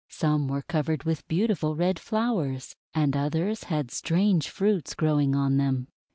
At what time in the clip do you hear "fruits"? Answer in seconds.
4.49-4.95